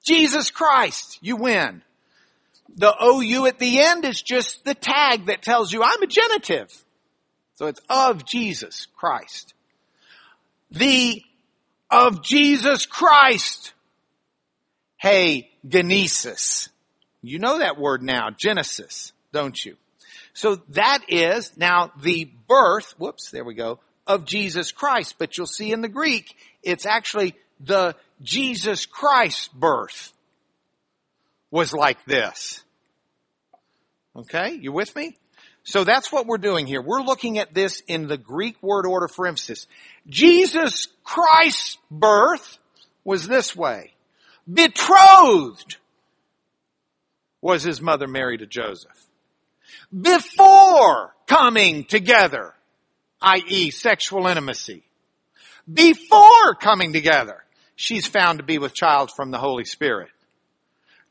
[0.06, 1.20] Jesus Christ.
[1.22, 1.84] You win.
[2.76, 6.72] The OU at the end is just the tag that tells you I'm a genitive.
[7.56, 9.54] So it's of Jesus Christ.
[10.72, 11.24] The
[11.90, 13.74] of Jesus Christ.
[14.98, 16.70] Hey, Genesis.
[17.22, 19.76] You know that word now, Genesis, don't you?
[20.34, 25.16] So that is now the birth, whoops, there we go, of Jesus Christ.
[25.18, 30.14] But you'll see in the Greek, it's actually the Jesus Christ birth
[31.52, 32.64] was like this.
[34.16, 35.18] Okay, you with me?
[35.70, 36.82] So that's what we're doing here.
[36.82, 39.68] We're looking at this in the Greek word order for emphasis.
[40.08, 42.58] Jesus Christ's birth
[43.04, 43.94] was this way.
[44.52, 45.78] Betrothed
[47.40, 49.06] was his mother Mary to Joseph.
[49.94, 52.56] Before coming together,
[53.22, 53.70] i.e.
[53.70, 54.82] sexual intimacy.
[55.72, 57.44] Before coming together,
[57.76, 60.10] she's found to be with child from the Holy Spirit.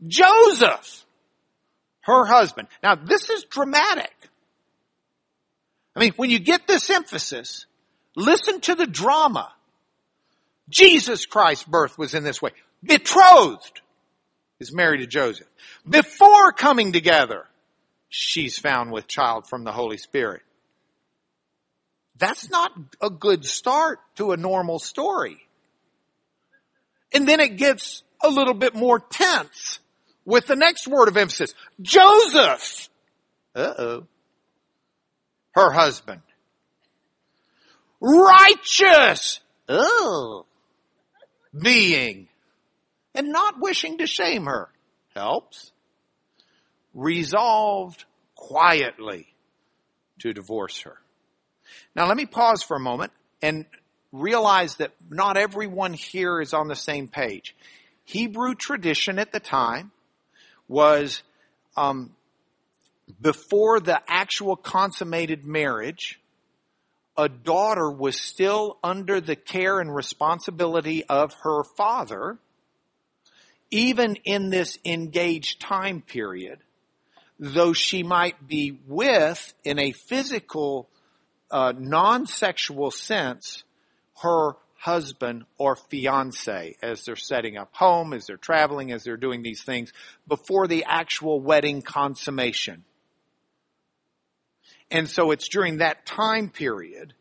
[0.04, 1.06] Joseph,
[2.00, 2.66] her husband.
[2.82, 4.10] Now this is dramatic.
[5.98, 7.66] I mean, when you get this emphasis,
[8.14, 9.52] listen to the drama.
[10.68, 12.52] Jesus Christ's birth was in this way.
[12.84, 13.80] Betrothed
[14.60, 15.48] is married to Joseph.
[15.88, 17.46] Before coming together,
[18.08, 20.42] she's found with child from the Holy Spirit.
[22.16, 25.38] That's not a good start to a normal story.
[27.12, 29.80] And then it gets a little bit more tense
[30.24, 31.54] with the next word of emphasis.
[31.82, 32.88] Joseph.
[33.56, 34.06] Uh-oh.
[35.54, 36.22] Her husband.
[38.00, 39.40] Righteous.
[39.68, 40.46] Oh.
[41.56, 42.28] Being.
[43.14, 44.68] And not wishing to shame her.
[45.14, 45.72] Helps.
[46.94, 49.26] Resolved quietly
[50.20, 50.96] to divorce her.
[51.94, 53.66] Now let me pause for a moment and
[54.12, 57.54] realize that not everyone here is on the same page.
[58.04, 59.92] Hebrew tradition at the time
[60.66, 61.22] was
[61.76, 62.14] um,
[63.20, 66.20] before the actual consummated marriage,
[67.16, 72.38] a daughter was still under the care and responsibility of her father,
[73.70, 76.60] even in this engaged time period,
[77.38, 80.88] though she might be with, in a physical,
[81.50, 83.64] uh, non-sexual sense,
[84.22, 89.42] her husband or fiance as they're setting up home, as they're traveling, as they're doing
[89.42, 89.92] these things
[90.28, 92.84] before the actual wedding consummation.
[94.90, 97.14] And so it's during that time period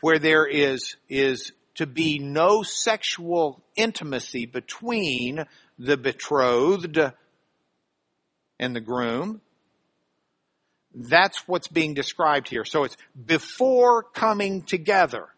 [0.00, 5.44] where there is, is to be no sexual intimacy between
[5.78, 6.98] the betrothed
[8.58, 9.40] and the groom.
[10.94, 12.64] That's what's being described here.
[12.64, 12.96] So it's
[13.26, 15.28] before coming together.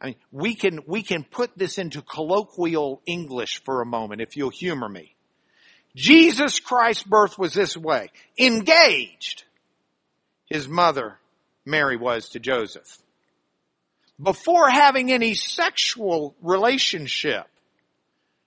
[0.00, 4.36] I mean, we can, we can put this into colloquial English for a moment if
[4.36, 5.14] you'll humor me.
[5.94, 8.10] Jesus Christ's birth was this way.
[8.38, 9.44] Engaged.
[10.46, 11.18] His mother,
[11.64, 12.98] Mary, was to Joseph.
[14.22, 17.46] Before having any sexual relationship,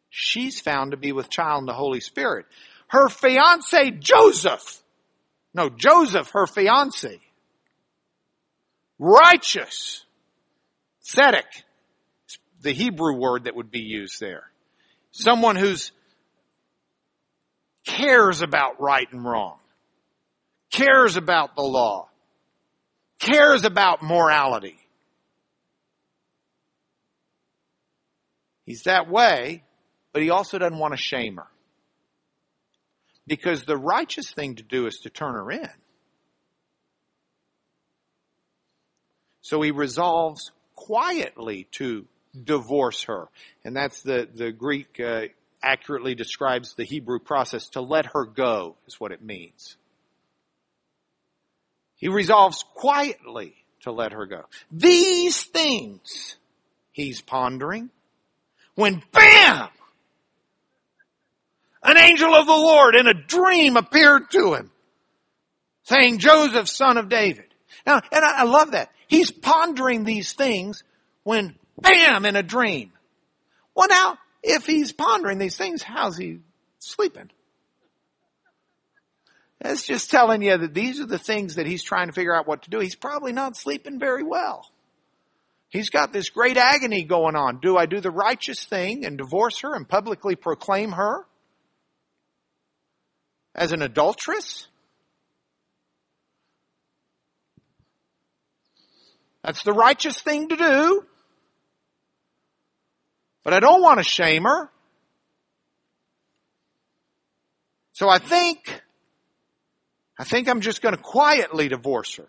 [0.10, 2.46] she's found to be with child in the Holy Spirit.
[2.88, 4.82] Her fiance, Joseph.
[5.54, 7.20] No, Joseph, her fiance.
[8.98, 10.04] Righteous
[11.06, 11.64] Tzedek,
[12.62, 14.44] the Hebrew word that would be used there.
[15.12, 15.92] Someone who's
[17.86, 19.59] cares about right and wrong,
[20.72, 22.10] cares about the law,
[23.20, 24.78] cares about morality.
[28.66, 29.64] He's that way,
[30.14, 31.48] but he also doesn't want to shame her.
[33.26, 35.70] Because the righteous thing to do is to turn her in.
[39.42, 42.06] So he resolves quietly to
[42.44, 43.28] divorce her.
[43.64, 45.26] And that's the, the Greek uh,
[45.62, 47.70] accurately describes the Hebrew process.
[47.70, 49.78] To let her go is what it means.
[52.00, 54.46] He resolves quietly to let her go.
[54.72, 56.38] These things
[56.92, 57.90] he's pondering
[58.76, 59.70] when BAM!
[61.84, 64.72] An angel of the Lord in a dream appeared to him
[65.84, 67.46] saying, Joseph, son of David.
[67.86, 68.92] Now, and I, love that.
[69.08, 70.84] He's pondering these things
[71.24, 72.92] when bam in a dream.
[73.76, 76.40] Well now, if he's pondering these things, how's he
[76.80, 77.32] sleeping?
[79.62, 82.48] That's just telling you that these are the things that he's trying to figure out
[82.48, 82.80] what to do.
[82.80, 84.66] He's probably not sleeping very well.
[85.68, 87.60] He's got this great agony going on.
[87.60, 91.26] Do I do the righteous thing and divorce her and publicly proclaim her
[93.54, 94.68] as an adulteress?
[99.44, 101.06] That's the righteous thing to do.
[103.44, 104.70] But I don't want to shame her.
[107.94, 108.82] So I think,
[110.20, 112.28] I think I'm just going to quietly divorce her.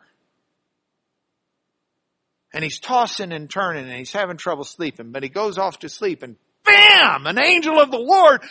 [2.55, 5.89] And he's tossing and turning and he's having trouble sleeping, but he goes off to
[5.89, 7.27] sleep and bam!
[7.27, 8.43] An angel of the Lord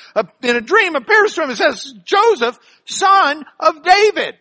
[0.43, 4.35] in a dream appears to him and says, Joseph, son of David.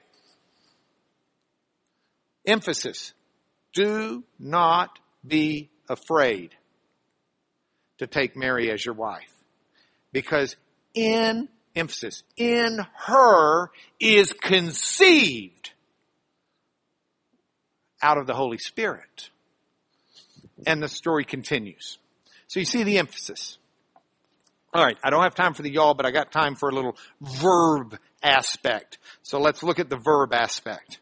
[2.44, 3.14] Emphasis.
[3.74, 6.54] Do not be afraid
[7.98, 9.32] to take Mary as your wife.
[10.12, 10.56] Because
[10.94, 13.70] in, emphasis, in her
[14.00, 15.72] is conceived
[18.02, 19.30] out of the Holy Spirit.
[20.66, 21.98] And the story continues.
[22.48, 23.58] So you see the emphasis.
[24.74, 26.74] All right, I don't have time for the y'all, but I got time for a
[26.74, 28.98] little verb aspect.
[29.22, 31.00] So let's look at the verb aspect.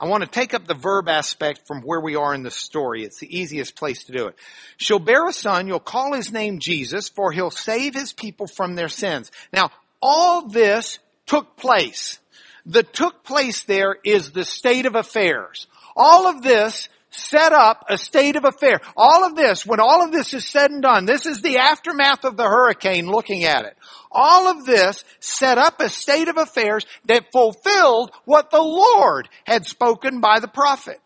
[0.00, 3.04] I want to take up the verb aspect from where we are in the story.
[3.04, 4.36] It's the easiest place to do it.
[4.76, 5.66] She'll bear a son.
[5.66, 9.30] You'll call his name Jesus for he'll save his people from their sins.
[9.52, 9.70] Now,
[10.02, 12.18] all this took place.
[12.66, 15.66] The took place there is the state of affairs.
[15.96, 18.80] All of this set up a state of affair.
[18.96, 22.24] All of this, when all of this is said and done, this is the aftermath
[22.24, 23.76] of the hurricane looking at it.
[24.10, 29.66] All of this set up a state of affairs that fulfilled what the Lord had
[29.66, 31.00] spoken by the prophet.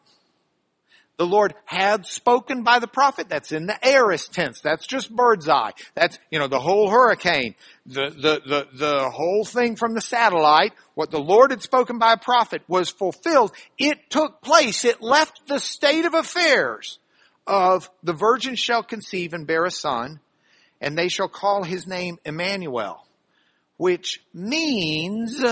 [1.19, 3.29] The Lord had spoken by the prophet.
[3.29, 4.61] That's in the aorist tense.
[4.61, 5.73] That's just bird's eye.
[5.97, 10.75] That's, you know, the whole hurricane, the, the, the, the whole thing from the satellite,
[10.95, 13.53] what the Lord had spoken by a prophet was fulfilled.
[13.79, 14.85] It took place.
[14.85, 17.01] It left the state of affairs
[17.49, 20.21] of the virgin shall conceive and bear a son,
[20.81, 23.05] and they shall call his name Emmanuel,
[23.77, 25.45] which means,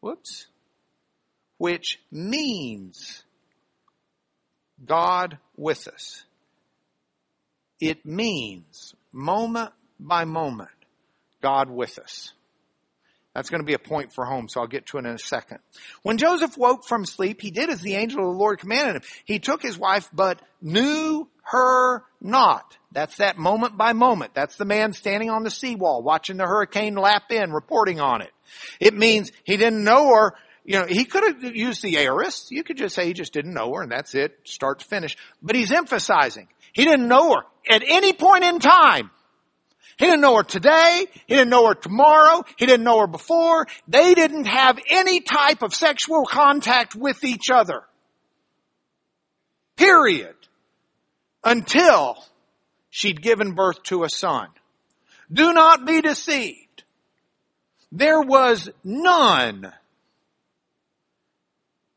[0.00, 0.46] whoops,
[1.58, 3.24] which means
[4.86, 6.24] God with us.
[7.80, 10.70] It means moment by moment,
[11.42, 12.32] God with us.
[13.34, 15.18] That's going to be a point for home, so I'll get to it in a
[15.18, 15.58] second.
[16.02, 19.02] When Joseph woke from sleep, he did as the angel of the Lord commanded him.
[19.26, 22.78] He took his wife, but knew her not.
[22.92, 24.32] That's that moment by moment.
[24.32, 28.30] That's the man standing on the seawall, watching the hurricane lap in, reporting on it.
[28.80, 30.34] It means he didn't know her
[30.66, 32.50] you know, he could have used the aorist.
[32.50, 35.16] You could just say he just didn't know her and that's it, start to finish.
[35.40, 39.10] But he's emphasizing, he didn't know her at any point in time.
[39.98, 41.06] He didn't know her today.
[41.26, 42.44] He didn't know her tomorrow.
[42.58, 43.66] He didn't know her before.
[43.88, 47.82] They didn't have any type of sexual contact with each other.
[49.76, 50.34] Period.
[51.42, 52.22] Until
[52.90, 54.48] she'd given birth to a son.
[55.32, 56.84] Do not be deceived.
[57.90, 59.72] There was none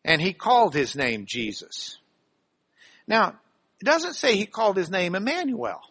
[0.10, 1.99] and he called his name Jesus.
[3.07, 3.36] Now,
[3.80, 5.82] it doesn't say he called his name Emmanuel.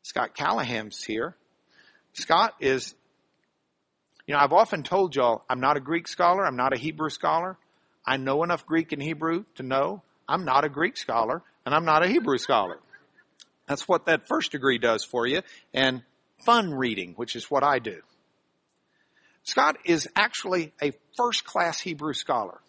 [0.00, 1.36] Scott Callahan's here.
[2.14, 2.94] Scott is,
[4.26, 7.10] you know, I've often told y'all I'm not a Greek scholar, I'm not a Hebrew
[7.10, 7.58] scholar.
[8.06, 11.84] I know enough Greek and Hebrew to know I'm not a Greek scholar and I'm
[11.84, 12.78] not a Hebrew scholar.
[13.68, 15.42] That's what that first degree does for you
[15.74, 16.02] and
[16.46, 18.00] fun reading, which is what I do.
[19.50, 22.60] Scott is actually a first class Hebrew scholar.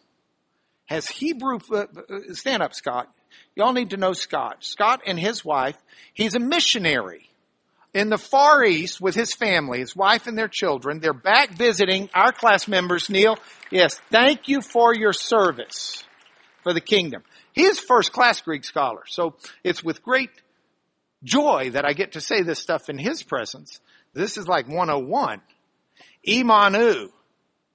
[0.86, 3.08] has Hebrew, uh, uh, stand up, Scott.
[3.56, 4.58] Y'all need to know Scott.
[4.62, 5.78] Scott and his wife,
[6.16, 7.30] he's a missionary
[7.94, 11.00] in the Far East with his family, his wife and their children.
[11.00, 13.38] They're back visiting our class members, Neil.
[13.70, 16.04] Yes, thank you for your service
[16.64, 17.22] for the kingdom.
[17.54, 20.32] He is first class Greek scholar, so it's with great
[21.24, 23.80] joy that I get to say this stuff in his presence.
[24.14, 25.42] This is like 101.
[26.28, 27.10] Imanu,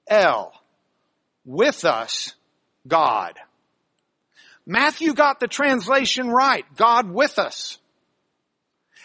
[0.07, 0.53] El,
[1.45, 2.35] with us,
[2.87, 3.35] God.
[4.67, 6.65] Matthew got the translation right.
[6.77, 7.79] God with us.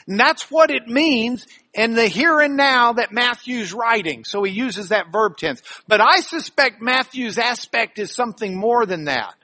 [0.07, 4.23] And that's what it means in the here and now that Matthew's writing.
[4.25, 5.61] So he uses that verb tense.
[5.87, 9.35] But I suspect Matthew's aspect is something more than that.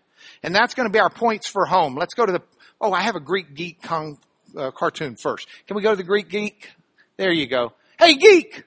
[0.42, 1.96] And that's going to be our points for home.
[1.96, 2.42] Let's go to the,
[2.82, 4.18] oh, I have a Greek geek con,
[4.58, 5.48] uh, cartoon first.
[5.68, 6.72] Can we go to the Greek geek?
[7.18, 7.74] There you go.
[8.00, 8.64] Hey geek!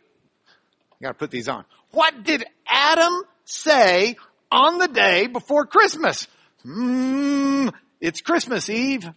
[1.01, 1.64] I gotta put these on.
[1.92, 4.16] What did Adam say
[4.51, 6.28] on the day before Christmas?
[6.64, 9.09] Mmm, it's Christmas Eve.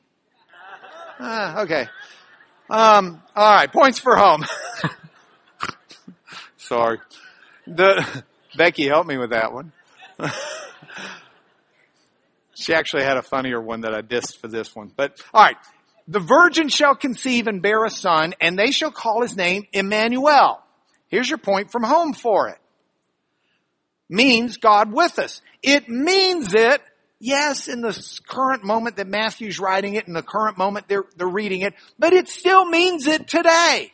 [1.20, 1.88] Ah, okay.
[2.70, 4.46] Um, all right, points for home.
[6.58, 7.00] Sorry.
[7.68, 8.24] The,
[8.56, 9.74] Becky helped me with that one.
[12.56, 14.92] she actually had a funnier one that I dissed for this one.
[14.96, 15.58] But all right.
[16.08, 20.62] The virgin shall conceive and bear a son, and they shall call his name Emmanuel.
[21.14, 22.58] Here's your point from home for it.
[24.10, 25.42] Means God with us.
[25.62, 26.82] It means it
[27.20, 27.98] Yes, in the
[28.28, 32.12] current moment that Matthew's writing it, in the current moment they're, they're reading it, but
[32.12, 33.94] it still means it today.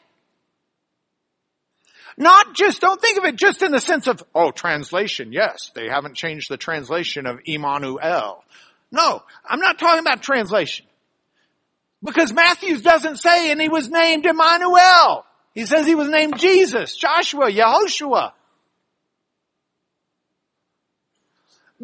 [2.17, 5.89] Not just, don't think of it just in the sense of, oh, translation, yes, they
[5.89, 8.43] haven't changed the translation of Emmanuel.
[8.91, 10.87] No, I'm not talking about translation.
[12.01, 15.25] Because Matthew doesn't say, and he was named Emmanuel.
[15.59, 18.31] He says he was named Jesus, Joshua, Yehoshua.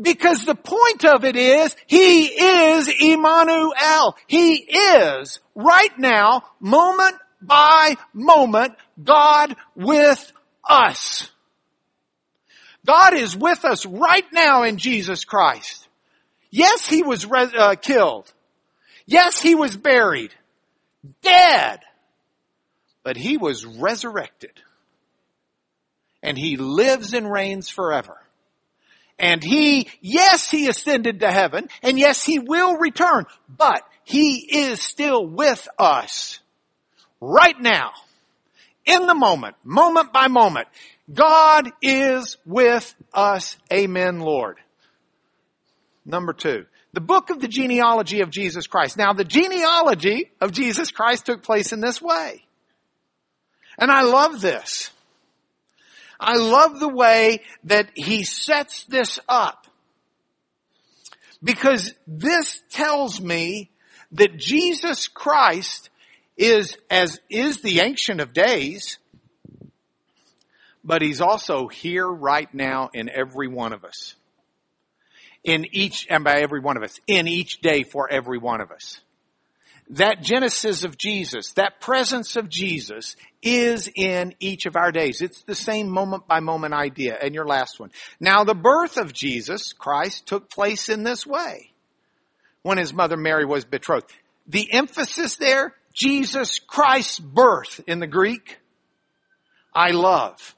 [0.02, 4.16] Because the point of it is, He is Emmanuel.
[4.28, 10.32] He is, right now, moment by moment, God with
[10.64, 11.30] us.
[12.86, 15.90] God is with us right now in Jesus Christ.
[16.50, 18.32] Yes, He was re- uh, killed.
[19.06, 20.34] Yes, He was buried.
[21.22, 21.82] Dead.
[23.06, 24.52] But He was resurrected.
[26.22, 28.18] And He lives and reigns forever.
[29.18, 34.82] And he, yes, he ascended to heaven, and yes, he will return, but he is
[34.82, 36.40] still with us
[37.22, 37.92] right now,
[38.86, 40.68] in the moment, moment by moment.
[41.12, 43.58] God is with us.
[43.72, 44.58] Amen, Lord.
[46.06, 48.98] Number two, the book of the genealogy of Jesus Christ.
[48.98, 52.45] Now, the genealogy of Jesus Christ took place in this way.
[53.78, 54.92] And I love this.
[56.20, 59.68] I love the way that he sets this up.
[61.44, 63.70] Because this tells me
[64.14, 65.90] that Jesus Christ
[66.38, 68.98] is as is the ancient of days,
[70.84, 74.16] but he's also here right now in every one of us.
[75.44, 78.72] In each, and by every one of us, in each day for every one of
[78.72, 79.02] us
[79.90, 85.22] that Genesis of Jesus, that presence of Jesus is in each of our days.
[85.22, 87.18] It's the same moment by moment idea.
[87.22, 87.92] And your last one.
[88.20, 91.72] Now the birth of Jesus Christ took place in this way
[92.64, 94.12] when his mother Mary was betrothed.
[94.48, 98.60] The emphasis there, Jesus Christ's birth in the Greek,
[99.74, 100.56] I love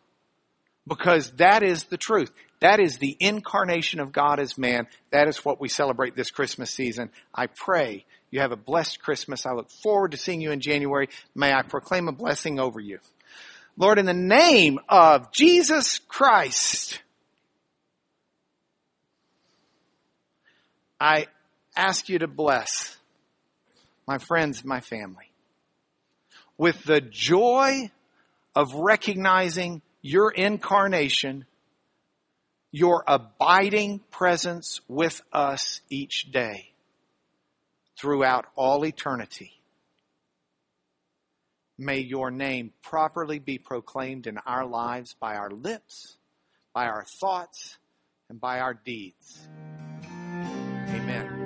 [0.88, 2.32] because that is the truth.
[2.59, 4.88] That is the incarnation of God as man.
[5.11, 7.11] That is what we celebrate this Christmas season.
[7.36, 9.45] I pray you have a blessed Christmas.
[9.45, 11.09] I look forward to seeing you in January.
[11.34, 12.99] May I proclaim a blessing over you.
[13.78, 17.01] Lord, in the name of Jesus Christ,
[20.99, 21.28] I
[21.75, 22.97] ask you to bless
[24.07, 25.32] my friends, my family,
[26.57, 27.91] with the joy
[28.55, 31.45] of recognizing your incarnation,
[32.71, 36.71] your abiding presence with us each day
[37.99, 39.51] throughout all eternity.
[41.77, 46.17] May your name properly be proclaimed in our lives by our lips,
[46.73, 47.77] by our thoughts,
[48.29, 49.47] and by our deeds.
[50.03, 51.36] Amen.